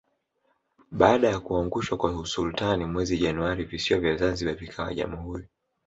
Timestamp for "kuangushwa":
1.39-1.97